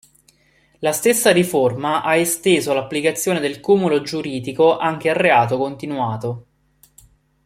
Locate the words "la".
0.79-0.93